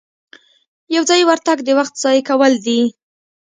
یو 0.95 1.03
ځایي 1.09 1.23
ورتګ 1.27 1.57
د 1.63 1.69
وخت 1.79 1.93
ضایع 2.03 2.23
کول 2.29 2.53
دي. 2.65 2.81